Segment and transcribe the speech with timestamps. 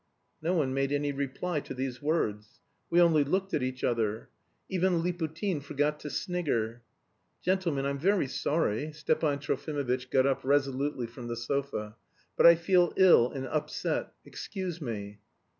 [0.41, 2.59] No one made any reply to these words.
[2.89, 4.29] We only looked at each other.
[4.67, 6.81] Even Liputin forgot to snigger.
[7.43, 11.97] "Gentlemen, I'm very sorry" Stepan Trofimovitch got up resolutely from the sofa
[12.35, 14.13] "but I feel ill and upset.
[14.25, 15.19] Excuse me."